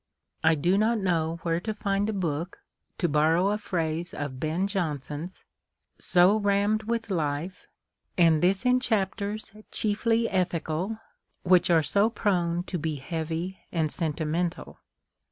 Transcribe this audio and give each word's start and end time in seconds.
I 0.43 0.55
do 0.55 0.79
not 0.79 0.97
know 0.97 1.37
where 1.43 1.59
to 1.59 1.75
find 1.75 2.09
a 2.09 2.11
book— 2.11 2.57
to 2.97 3.07
borrow 3.07 3.49
a 3.51 3.59
phrase 3.59 4.15
of 4.15 4.39
Ben 4.39 4.65
Jonson's— 4.65 5.45
"so 5.99 6.37
rammed 6.37 6.81
with 6.85 7.11
life," 7.11 7.67
and 8.17 8.41
this 8.41 8.65
in 8.65 8.79
chapters 8.79 9.51
chiefly 9.69 10.27
ethical, 10.27 10.97
which 11.43 11.69
are 11.69 11.83
so 11.83 12.09
prone 12.09 12.63
to 12.63 12.79
be 12.79 12.95
heavy 12.95 13.59
and 13.71 13.91
sentimental. 13.91 14.79